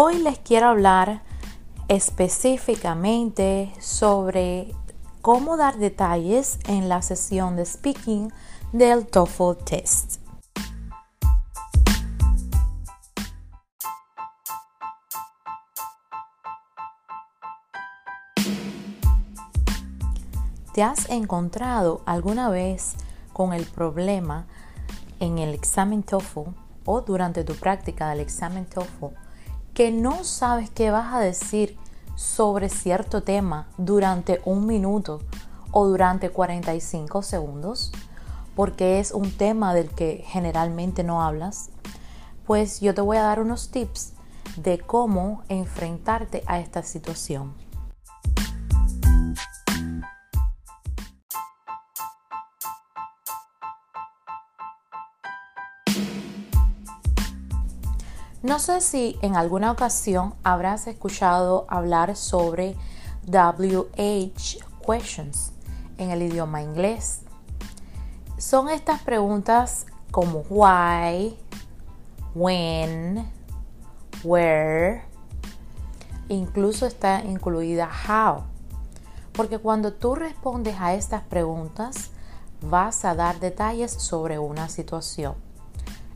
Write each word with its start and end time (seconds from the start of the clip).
Hoy 0.00 0.18
les 0.18 0.38
quiero 0.38 0.68
hablar 0.68 1.22
específicamente 1.88 3.72
sobre 3.80 4.72
cómo 5.22 5.56
dar 5.56 5.76
detalles 5.78 6.60
en 6.68 6.88
la 6.88 7.02
sesión 7.02 7.56
de 7.56 7.66
speaking 7.66 8.32
del 8.70 9.08
TOEFL 9.08 9.56
test. 9.64 10.20
¿Te 20.74 20.84
has 20.84 21.10
encontrado 21.10 22.02
alguna 22.06 22.50
vez 22.50 22.94
con 23.32 23.52
el 23.52 23.66
problema 23.66 24.46
en 25.18 25.38
el 25.38 25.54
examen 25.54 26.04
TOEFL 26.04 26.50
o 26.84 27.00
durante 27.00 27.42
tu 27.42 27.56
práctica 27.56 28.10
del 28.10 28.20
examen 28.20 28.64
TOEFL 28.64 29.27
que 29.78 29.92
no 29.92 30.24
sabes 30.24 30.70
qué 30.70 30.90
vas 30.90 31.14
a 31.14 31.20
decir 31.20 31.78
sobre 32.16 32.68
cierto 32.68 33.22
tema 33.22 33.68
durante 33.76 34.40
un 34.44 34.66
minuto 34.66 35.20
o 35.70 35.86
durante 35.86 36.30
45 36.30 37.22
segundos? 37.22 37.92
Porque 38.56 38.98
es 38.98 39.12
un 39.12 39.30
tema 39.30 39.74
del 39.74 39.88
que 39.90 40.24
generalmente 40.26 41.04
no 41.04 41.22
hablas. 41.22 41.70
Pues 42.44 42.80
yo 42.80 42.92
te 42.92 43.02
voy 43.02 43.18
a 43.18 43.22
dar 43.22 43.38
unos 43.38 43.70
tips 43.70 44.14
de 44.56 44.80
cómo 44.80 45.44
enfrentarte 45.48 46.42
a 46.48 46.58
esta 46.58 46.82
situación. 46.82 47.54
No 58.40 58.60
sé 58.60 58.80
si 58.80 59.18
en 59.20 59.34
alguna 59.34 59.72
ocasión 59.72 60.32
habrás 60.44 60.86
escuchado 60.86 61.66
hablar 61.68 62.14
sobre 62.14 62.76
WH 63.26 64.58
questions 64.86 65.50
en 65.98 66.10
el 66.10 66.22
idioma 66.22 66.62
inglés. 66.62 67.22
Son 68.38 68.68
estas 68.68 69.02
preguntas 69.02 69.86
como 70.12 70.44
why, 70.48 71.36
when, 72.32 73.28
where, 74.22 75.02
incluso 76.28 76.86
está 76.86 77.24
incluida 77.24 77.90
how. 78.06 78.44
Porque 79.32 79.58
cuando 79.58 79.92
tú 79.92 80.14
respondes 80.14 80.76
a 80.78 80.94
estas 80.94 81.22
preguntas, 81.22 82.12
vas 82.60 83.04
a 83.04 83.16
dar 83.16 83.40
detalles 83.40 83.90
sobre 83.90 84.38
una 84.38 84.68
situación. 84.68 85.34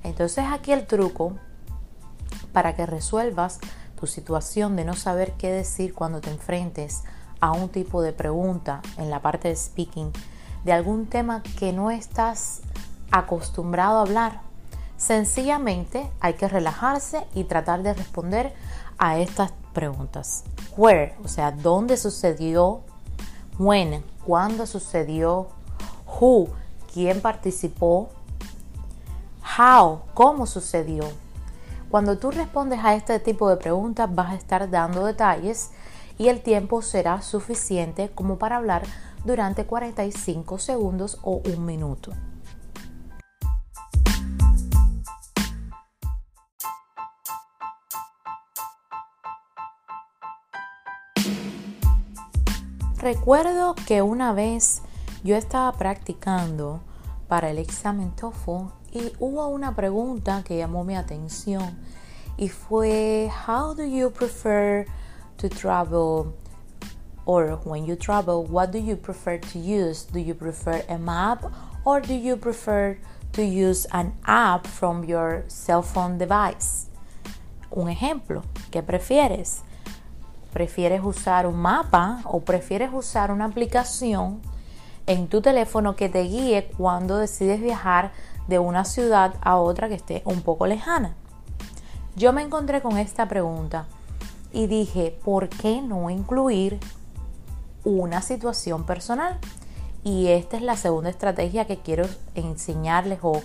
Entonces 0.05 0.45
aquí 0.49 0.71
el 0.71 0.87
truco 0.87 1.33
para 2.53 2.75
que 2.75 2.87
resuelvas 2.87 3.59
tu 3.99 4.07
situación 4.07 4.77
de 4.77 4.85
no 4.85 4.95
saber 4.95 5.33
qué 5.33 5.51
decir 5.51 5.95
cuando 5.95 6.21
te 6.21 6.31
enfrentes 6.31 7.03
a 7.41 7.53
un 7.53 7.69
tipo 7.69 8.03
de 8.03 8.13
pregunta 8.13 8.83
en 8.99 9.11
la 9.11 9.21
parte 9.21 9.49
de 9.49 9.57
speaking 9.57 10.13
de 10.65 10.73
algún 10.73 11.07
tema 11.07 11.43
que 11.59 11.73
no 11.73 11.91
estás 11.91 12.61
acostumbrado 13.11 13.99
a 13.99 14.03
hablar. 14.03 14.41
Sencillamente 14.97 16.11
hay 16.21 16.35
que 16.35 16.49
relajarse 16.49 17.27
y 17.35 17.45
tratar 17.45 17.83
de 17.83 17.95
responder 17.95 18.55
a 18.99 19.19
estas 19.19 19.53
preguntas. 19.73 20.45
Where, 20.77 21.17
o 21.25 21.29
sea, 21.29 21.51
¿dónde 21.51 21.97
sucedió? 21.97 22.83
When, 23.59 24.05
¿cuándo 24.25 24.67
sucedió? 24.67 25.49
Who, 26.21 26.49
¿quién 26.93 27.21
participó? 27.21 28.11
How, 29.59 30.03
¿cómo 30.15 30.47
sucedió? 30.47 31.05
Cuando 31.93 32.17
tú 32.17 32.31
respondes 32.31 32.81
a 32.83 32.95
este 32.95 33.21
tipo 33.21 33.51
de 33.51 33.59
preguntas 33.59 34.09
vas 34.15 34.31
a 34.31 34.35
estar 34.35 34.71
dando 34.71 35.05
detalles 35.05 35.73
y 36.17 36.29
el 36.29 36.41
tiempo 36.41 36.81
será 36.81 37.21
suficiente 37.21 38.09
como 38.15 38.39
para 38.39 38.57
hablar 38.57 38.85
durante 39.27 39.67
45 39.67 40.59
segundos 40.59 41.19
o 41.21 41.43
un 41.45 41.67
minuto. 41.67 42.13
Recuerdo 52.97 53.75
que 53.87 54.01
una 54.01 54.33
vez 54.33 54.81
yo 55.25 55.37
estaba 55.37 55.71
practicando 55.73 56.81
para 57.29 57.51
el 57.51 57.59
examen 57.59 58.13
TOEFL 58.13 58.82
y 58.93 59.13
hubo 59.19 59.47
una 59.49 59.75
pregunta 59.75 60.43
que 60.45 60.59
llamó 60.59 60.85
mi 60.85 60.95
atención 60.95 61.79
y 62.37 62.49
fue 62.49 63.31
how 63.47 63.75
do 63.75 63.85
you 63.85 64.11
prefer 64.11 64.87
to 65.37 65.49
travel 65.49 66.35
or 67.25 67.59
when 67.65 67.87
you 67.87 67.97
travel 67.97 68.45
what 68.49 68.71
do 68.71 68.79
you 68.79 68.97
prefer 68.97 69.39
to 69.39 69.59
use 69.59 70.07
do 70.13 70.19
you 70.19 70.35
prefer 70.35 70.85
a 70.89 70.99
map 70.99 71.43
or 71.85 72.01
do 72.01 72.15
you 72.15 72.37
prefer 72.37 72.99
to 73.33 73.43
use 73.43 73.87
an 73.93 74.13
app 74.25 74.67
from 74.67 75.05
your 75.05 75.45
cell 75.49 75.83
phone 75.83 76.19
device 76.19 76.89
un 77.71 77.89
ejemplo 77.89 78.43
¿qué 78.71 78.83
prefieres? 78.83 79.63
¿prefieres 80.53 81.03
usar 81.03 81.47
un 81.47 81.57
mapa 81.57 82.21
o 82.25 82.41
prefieres 82.41 82.91
usar 82.93 83.31
una 83.31 83.47
aplicación 83.47 84.43
en 85.07 85.29
tu 85.29 85.41
teléfono 85.41 85.97
que 85.97 86.09
te 86.09 86.23
guíe 86.25 86.71
cuando 86.77 87.17
decides 87.17 87.61
viajar 87.61 88.13
de 88.49 88.59
una 88.59 88.85
ciudad 88.85 89.35
a 89.41 89.57
otra 89.57 89.89
que 89.89 89.95
esté 89.95 90.23
un 90.25 90.43
poco 90.43 90.67
lejana. 90.67 91.15
Yo 92.17 92.33
me 92.33 92.43
encontré 92.43 92.83
con 92.83 92.99
esta 92.99 93.27
pregunta 93.29 93.87
y 94.53 94.67
dije, 94.67 95.19
¿por 95.25 95.49
qué 95.49 95.81
no 95.81 96.11
incluir 96.11 96.79
una 97.85 98.21
situación 98.23 98.85
personal? 98.85 99.39
Y 100.05 100.29
esta 100.29 100.57
es 100.57 100.63
la 100.63 100.77
segunda 100.77 101.11
estrategia 101.11 101.67
que 101.67 101.79
quiero 101.79 102.07
enseñarles 102.35 103.21
o 103.23 103.41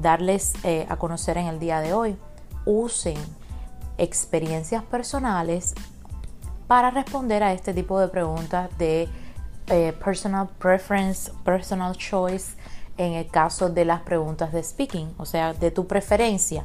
darles 0.00 0.54
eh, 0.64 0.86
a 0.88 0.96
conocer 0.96 1.36
en 1.36 1.46
el 1.46 1.58
día 1.58 1.80
de 1.80 1.92
hoy. 1.92 2.16
Usen 2.64 3.18
experiencias 3.98 4.82
personales 4.82 5.74
para 6.66 6.90
responder 6.90 7.42
a 7.42 7.52
este 7.52 7.74
tipo 7.74 8.00
de 8.00 8.08
preguntas 8.08 8.70
de 8.78 9.08
eh, 9.68 9.92
personal 10.02 10.48
preference, 10.58 11.30
personal 11.44 11.96
choice 11.96 12.56
en 12.98 13.14
el 13.14 13.28
caso 13.28 13.70
de 13.70 13.84
las 13.84 14.02
preguntas 14.02 14.52
de 14.52 14.62
speaking, 14.62 15.14
o 15.18 15.24
sea, 15.24 15.54
de 15.54 15.70
tu 15.70 15.86
preferencia. 15.86 16.64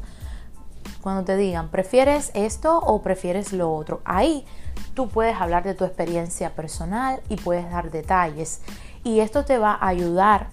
Cuando 1.02 1.24
te 1.24 1.38
digan, 1.38 1.70
¿prefieres 1.70 2.32
esto 2.34 2.80
o 2.80 3.02
prefieres 3.02 3.54
lo 3.54 3.74
otro? 3.74 4.02
Ahí 4.04 4.46
tú 4.94 5.10
puedes 5.10 5.40
hablar 5.40 5.64
de 5.64 5.74
tu 5.74 5.86
experiencia 5.86 6.54
personal 6.54 7.22
y 7.30 7.36
puedes 7.38 7.70
dar 7.70 7.92
detalles. 7.92 8.62
Y 9.04 9.20
esto 9.20 9.46
te 9.46 9.58
va 9.58 9.74
a 9.74 9.88
ayudar 9.88 10.48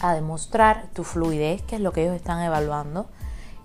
a 0.00 0.14
demostrar 0.14 0.86
tu 0.92 1.04
fluidez, 1.04 1.62
que 1.62 1.76
es 1.76 1.80
lo 1.80 1.92
que 1.92 2.02
ellos 2.02 2.16
están 2.16 2.42
evaluando, 2.42 3.06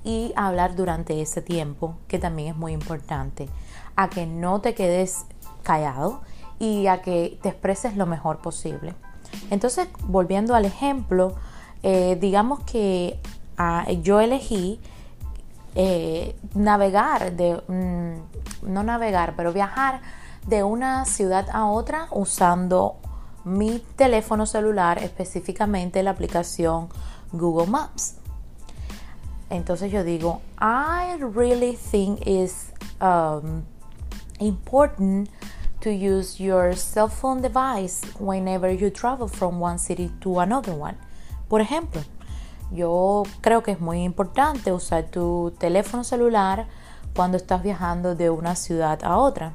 y 0.04 0.32
hablar 0.36 0.76
durante 0.76 1.22
ese 1.22 1.42
tiempo, 1.42 1.98
que 2.08 2.20
también 2.20 2.50
es 2.50 2.56
muy 2.56 2.72
importante, 2.72 3.50
a 3.96 4.09
que 4.09 4.26
no 4.26 4.62
te 4.62 4.74
quedes 4.74 5.26
callado 5.64 6.22
y 6.59 6.88
a 6.88 7.02
que 7.02 7.38
te 7.42 7.50
expreses 7.50 7.98
lo 7.98 8.06
mejor 8.06 8.38
posible. 8.38 8.94
Entonces, 9.50 9.88
volviendo 10.04 10.56
al 10.56 10.66
ejemplo, 10.66 11.36
eh, 11.84 12.18
digamos 12.20 12.62
que 12.62 13.20
ah, 13.58 13.86
yo 14.02 14.20
elegí 14.20 14.80
eh, 15.76 16.36
navegar, 16.56 17.34
de, 17.34 17.62
mm, 17.68 18.72
no 18.72 18.84
navegar, 18.84 19.36
pero 19.36 19.54
viajar 19.54 20.02
de 20.48 20.64
una 20.64 21.06
ciudad 21.06 21.48
a 21.52 21.66
otra 21.66 22.08
usando 22.12 22.98
mi 23.44 23.80
teléfono 23.96 24.46
celular, 24.46 24.98
específicamente 25.04 26.04
la 26.04 26.12
aplicación 26.12 26.90
Google 27.32 27.68
Maps. 27.68 28.16
Entonces 29.50 29.91
yo 29.91 30.03
digo, 30.03 30.41
I 30.59 31.18
really 31.22 31.78
think 31.78 32.26
it's 32.26 32.72
um, 33.00 33.64
important 34.40 35.30
use 35.89 36.41
your 36.43 36.75
cell 36.75 37.09
phone 37.09 37.41
device 37.41 38.01
whenever 38.19 38.72
you 38.72 38.89
travel 38.89 39.28
from 39.28 39.61
one 39.61 39.78
city 39.78 40.11
to 40.22 40.39
another 40.39 40.73
one. 40.73 40.95
Por 41.47 41.61
ejemplo, 41.61 42.01
yo 42.72 43.23
creo 43.41 43.63
que 43.63 43.72
es 43.72 43.79
muy 43.79 44.03
importante 44.03 44.72
usar 44.72 45.05
tu 45.05 45.53
teléfono 45.57 46.03
celular 46.03 46.67
cuando 47.16 47.37
estás 47.37 47.63
viajando 47.63 48.16
de 48.16 48.29
una 48.29 48.55
ciudad 48.55 48.99
a 49.03 49.17
otra. 49.17 49.53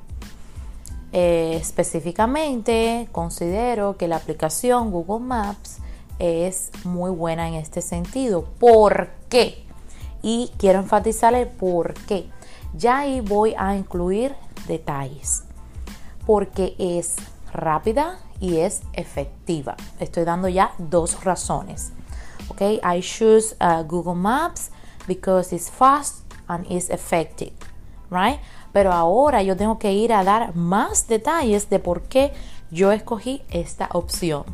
Eh, 1.13 1.59
específicamente, 1.61 3.09
considero 3.13 3.97
que 3.97 4.09
la 4.09 4.17
aplicación 4.17 4.91
Google 4.91 5.27
Maps 5.27 5.79
es 6.19 6.71
muy 6.85 7.11
buena 7.11 7.49
en 7.49 7.55
este 7.55 7.83
sentido. 7.83 8.45
¿Por 8.59 9.11
qué? 9.29 9.65
Y 10.23 10.51
quiero 10.57 10.79
enfatizar 10.79 11.35
el 11.35 11.49
por 11.49 11.95
qué. 11.95 12.31
Ya 12.75 12.99
ahí 12.99 13.21
voy 13.21 13.55
a 13.59 13.77
incluir 13.77 14.35
detalles 14.67 15.45
porque 16.27 16.75
es 16.79 17.17
rápida 17.53 18.19
y 18.41 18.59
es 18.59 18.83
efectiva. 18.93 19.77
Estoy 20.01 20.25
dando 20.25 20.49
ya 20.49 20.73
dos 20.79 21.25
razones. 21.25 21.93
Okay, 22.49 22.81
I 22.85 23.01
choose 23.01 23.55
uh, 23.61 23.83
Google 23.83 24.15
Maps 24.15 24.71
because 25.07 25.55
it's 25.55 25.71
fast 25.71 26.25
and 26.49 26.67
it's 26.71 26.91
effective. 26.91 27.53
right? 28.13 28.39
Pero 28.73 28.93
ahora 28.93 29.43
yo 29.43 29.57
tengo 29.57 29.79
que 29.79 29.93
ir 29.93 30.13
a 30.13 30.23
dar 30.23 30.55
más 30.55 31.09
detalles 31.09 31.69
de 31.69 31.79
por 31.79 32.03
qué 32.03 32.33
yo 32.71 32.93
escogí 32.93 33.43
esta 33.51 33.89
opción. 33.93 34.45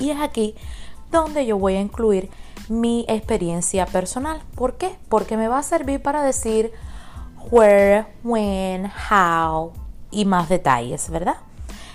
Y 0.00 0.10
es 0.10 0.20
aquí 0.20 0.54
donde 1.12 1.46
yo 1.46 1.58
voy 1.58 1.76
a 1.76 1.80
incluir 1.80 2.30
mi 2.68 3.04
experiencia 3.08 3.86
personal. 3.86 4.42
¿Por 4.56 4.76
qué? 4.76 4.96
Porque 5.08 5.36
me 5.36 5.48
va 5.48 5.58
a 5.58 5.62
servir 5.62 6.02
para 6.02 6.22
decir 6.22 6.72
where, 7.50 8.06
when, 8.24 8.90
how 9.10 9.72
y 10.14 10.24
más 10.24 10.48
detalles, 10.48 11.10
¿verdad? 11.10 11.36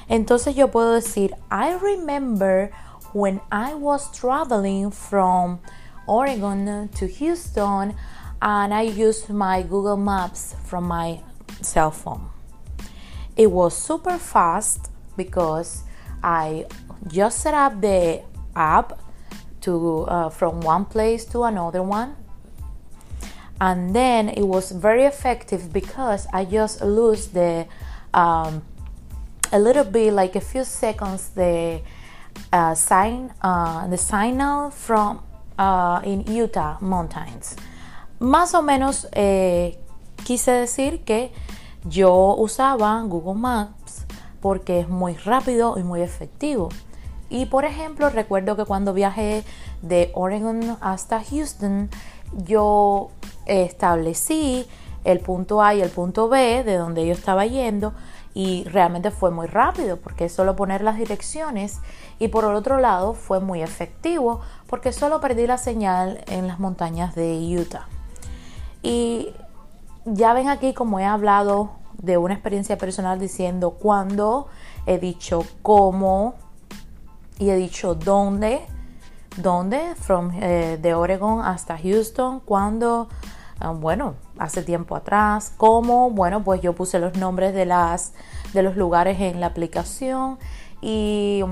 Entonces 0.07 0.56
yo 0.56 0.69
puedo 0.69 0.94
decir, 0.94 1.36
I 1.51 1.75
remember 1.81 2.71
when 3.13 3.42
I 3.51 3.74
was 3.74 4.12
traveling 4.12 4.92
from 4.92 5.60
Oregon 6.07 6.89
to 7.00 7.07
Houston 7.07 7.95
and 8.42 8.74
I 8.74 8.83
used 8.83 9.30
my 9.30 9.63
Google 9.63 9.98
Maps 9.98 10.56
from 10.66 10.88
my 10.88 11.21
cell 11.62 11.92
phone. 11.92 12.30
It 13.36 13.51
was 13.51 13.74
super 13.74 14.18
fast 14.18 14.89
because 15.15 15.83
I 16.24 16.65
just 17.07 17.39
set 17.39 17.54
up 17.54 17.80
the 17.80 18.22
app 18.56 19.00
to 19.62 20.06
uh, 20.07 20.30
from 20.30 20.62
one 20.62 20.86
place 20.86 21.25
to 21.25 21.44
another 21.44 21.83
one 21.83 22.15
and 23.62 23.94
then 23.94 24.30
it 24.30 24.44
was 24.44 24.72
very 24.72 25.04
effective 25.04 25.72
because 25.74 26.27
I 26.33 26.45
just 26.45 26.81
lose 26.81 27.27
the 27.27 27.68
um, 28.14 28.62
a 29.52 29.60
little 29.60 29.84
bit 29.84 30.14
like 30.14 30.36
a 30.36 30.42
few 30.42 30.64
seconds 30.64 31.30
the 31.36 31.82
uh, 32.52 32.76
sign 32.76 33.32
uh, 33.42 33.88
the 33.88 33.98
signal 33.98 34.72
from 34.72 35.22
uh, 35.58 36.02
in 36.04 36.24
Utah 36.28 36.78
mountains. 36.82 37.56
Más 38.20 38.54
o 38.54 38.62
menos 38.62 39.08
eh, 39.14 39.80
quise 40.24 40.52
decir 40.52 41.04
que 41.04 41.32
yo 41.86 42.36
usaba 42.38 43.02
Google 43.04 43.40
Maps 43.40 44.06
porque 44.42 44.82
es 44.82 44.90
muy 44.90 45.16
rápido 45.16 45.78
y 45.78 45.84
muy 45.84 46.02
efectivo. 46.02 46.70
Y 47.30 47.46
por 47.46 47.66
ejemplo 47.66 48.10
recuerdo 48.10 48.56
que 48.56 48.66
cuando 48.66 48.94
viajé 48.94 49.44
de 49.82 50.12
Oregon 50.16 50.78
hasta 50.82 51.24
Houston 51.24 51.90
yo 52.34 53.12
establecí 53.46 54.68
el 55.04 55.19
punto 55.19 55.62
A 55.62 55.74
y 55.75 55.81
el 55.81 55.90
punto 55.90 56.30
B 56.30 56.63
de 56.63 56.78
donde 56.78 57.06
yo 57.06 57.13
estaba 57.13 57.46
yendo 57.46 57.94
y 58.34 58.63
realmente 58.66 59.12
fue 59.12 59.31
muy 59.31 59.48
rápido 59.48 59.98
porque 59.98 60.30
solo 60.30 60.56
poner 60.56 60.81
las 60.81 60.98
direcciones 60.98 61.80
y 62.19 62.28
por 62.28 62.44
el 62.44 62.51
otro 62.51 62.80
lado 62.80 63.13
fue 63.13 63.40
muy 63.40 63.62
efectivo 63.62 64.42
porque 64.68 64.92
solo 64.92 65.19
perdí 65.19 65.48
la 65.48 65.57
señal 65.57 66.24
en 66.28 66.48
las 66.48 66.60
montañas 66.60 67.16
de 67.16 67.57
Utah. 67.60 67.88
Y 68.81 69.34
ya 70.06 70.34
ven 70.34 70.50
aquí 70.50 70.74
como 70.74 71.00
he 71.00 71.06
hablado 71.06 71.72
de 71.98 72.18
una 72.18 72.34
experiencia 72.34 72.78
personal 72.78 73.19
diciendo 73.19 73.72
cuándo, 73.72 74.48
he 74.86 75.00
dicho 75.00 75.44
cómo 75.62 76.36
y 77.38 77.50
he 77.50 77.56
dicho 77.56 77.96
dónde, 77.96 78.62
dónde, 79.38 79.96
from, 79.96 80.31
eh, 80.34 80.78
de 80.81 80.94
Oregon 80.94 81.42
hasta 81.42 81.78
Houston, 81.78 82.40
cuándo, 82.42 83.10
bueno, 83.80 84.16
hace 84.38 84.64
tiempo 84.64 84.96
atrás. 84.96 85.54
¿Cómo? 85.58 86.10
Bueno, 86.12 86.44
pues 86.44 86.62
yo 86.62 86.74
puse 86.74 87.00
los 87.00 87.16
nombres 87.18 87.54
de, 87.54 87.66
las, 87.66 88.14
de 88.54 88.64
los 88.64 88.76
lugares 88.76 89.20
en 89.20 89.40
la 89.40 89.48
aplicación 89.48 90.40
y 90.82 91.44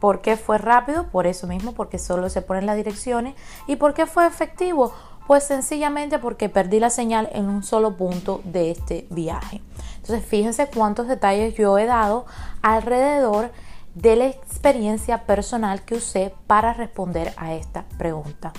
¿por 0.00 0.20
qué 0.20 0.36
fue 0.36 0.58
rápido? 0.58 1.08
Por 1.08 1.26
eso 1.26 1.46
mismo, 1.46 1.72
porque 1.72 1.98
solo 1.98 2.28
se 2.30 2.42
ponen 2.42 2.66
las 2.66 2.76
direcciones. 2.76 3.34
¿Y 3.66 3.76
por 3.76 3.94
qué 3.94 4.06
fue 4.06 4.26
efectivo? 4.26 4.92
Pues 5.26 5.44
sencillamente 5.44 6.18
porque 6.18 6.48
perdí 6.48 6.80
la 6.80 6.90
señal 6.90 7.28
en 7.32 7.48
un 7.48 7.62
solo 7.62 7.96
punto 7.96 8.40
de 8.44 8.70
este 8.70 9.06
viaje. 9.10 9.60
Entonces 9.96 10.24
fíjense 10.24 10.66
cuántos 10.66 11.06
detalles 11.06 11.54
yo 11.54 11.78
he 11.78 11.86
dado 11.86 12.26
alrededor 12.62 13.52
de 13.94 14.16
la 14.16 14.26
experiencia 14.26 15.24
personal 15.24 15.82
que 15.82 15.96
usé 15.96 16.34
para 16.46 16.72
responder 16.72 17.32
a 17.36 17.54
esta 17.54 17.84
pregunta. 17.98 18.52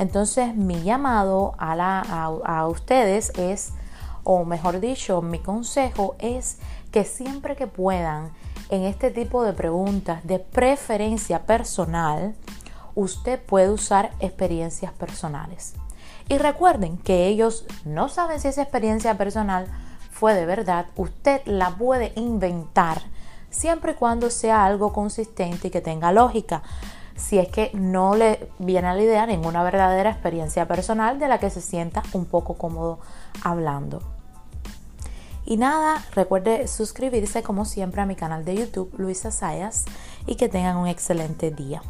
Entonces 0.00 0.56
mi 0.56 0.82
llamado 0.82 1.54
a, 1.58 2.66
ustedes 2.66 3.32
es, 3.36 3.74
o 4.24 4.46
mejor 4.46 4.80
dicho, 4.80 5.20
mi 5.20 5.40
consejo 5.40 6.16
es 6.18 6.56
que 6.90 7.04
siempre 7.04 7.54
que 7.54 7.66
puedan 7.66 8.32
en 8.70 8.84
este 8.84 9.10
tipo 9.10 9.44
de 9.44 9.52
preguntas 9.52 10.26
de 10.26 10.38
preferencia 10.38 11.44
personal, 11.44 12.34
usted 12.94 13.42
puede 13.42 13.68
usar 13.68 14.12
experiencias 14.20 14.90
personales. 14.92 15.74
Y 16.30 16.38
recuerden 16.38 16.96
que 16.96 17.26
ellos 17.26 17.66
no 17.84 18.08
saben 18.08 18.40
si 18.40 18.48
esa 18.48 18.62
experiencia 18.62 19.18
personal 19.18 19.66
fue 20.10 20.32
de 20.32 20.46
verdad, 20.46 20.86
usted 20.96 21.42
la 21.44 21.76
puede 21.76 22.14
inventar 22.16 23.02
siempre 23.50 23.92
y 23.92 23.96
cuando 23.96 24.30
sea 24.30 24.64
algo 24.64 24.94
consistente 24.94 25.68
y 25.68 25.70
que 25.70 25.82
tenga 25.82 26.10
lógica 26.10 26.62
si 27.20 27.38
es 27.38 27.48
que 27.48 27.70
no 27.74 28.14
le 28.14 28.48
viene 28.58 28.88
a 28.88 28.94
la 28.94 29.02
idea 29.02 29.26
ninguna 29.26 29.62
verdadera 29.62 30.10
experiencia 30.10 30.66
personal 30.66 31.18
de 31.18 31.28
la 31.28 31.38
que 31.38 31.50
se 31.50 31.60
sienta 31.60 32.02
un 32.12 32.24
poco 32.24 32.54
cómodo 32.54 32.98
hablando. 33.42 34.00
Y 35.44 35.56
nada, 35.56 36.02
recuerde 36.14 36.68
suscribirse 36.68 37.42
como 37.42 37.64
siempre 37.64 38.00
a 38.00 38.06
mi 38.06 38.14
canal 38.14 38.44
de 38.44 38.56
YouTube 38.56 38.94
Luisa 38.98 39.30
Sayas 39.30 39.84
y 40.26 40.36
que 40.36 40.48
tengan 40.48 40.76
un 40.76 40.86
excelente 40.86 41.50
día. 41.50 41.82